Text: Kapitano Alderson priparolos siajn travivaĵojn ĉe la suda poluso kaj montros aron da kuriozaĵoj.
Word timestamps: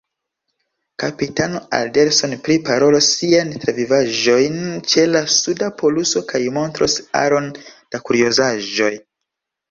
Kapitano 1.01 1.59
Alderson 1.79 2.31
priparolos 2.47 3.09
siajn 3.17 3.51
travivaĵojn 3.65 4.55
ĉe 4.93 5.03
la 5.09 5.21
suda 5.33 5.67
poluso 5.81 6.23
kaj 6.31 6.41
montros 6.55 6.97
aron 7.21 7.51
da 7.67 8.01
kuriozaĵoj. 8.09 8.91